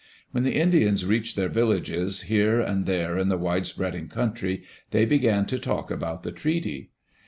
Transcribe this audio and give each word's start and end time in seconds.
When 0.31 0.43
the 0.43 0.55
Indians 0.55 1.05
reached 1.05 1.35
their 1.35 1.47
villages, 1.47 2.21
here 2.23 2.59
and 2.59 2.87
there 2.87 3.19
in 3.19 3.29
the 3.29 3.37
wide 3.37 3.67
spreading 3.67 4.07
country, 4.07 4.63
they 4.89 5.05
began 5.05 5.45
to 5.45 5.59
talk 5.59 5.91
about 5.91 6.23
the 6.23 6.31
treaty. 6.31 6.89